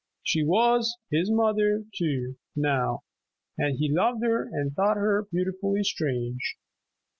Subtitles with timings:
[0.23, 3.03] She was his mother too, now,
[3.55, 6.57] and he loved her and thought her beautifully strange.